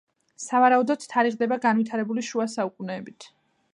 [0.43, 3.29] სავარაუდოდ, თარიღდება განვითარებული შუა საუკუნეებით.